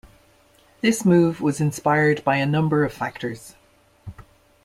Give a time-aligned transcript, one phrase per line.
[0.81, 3.53] This move was inspired by a number of factors.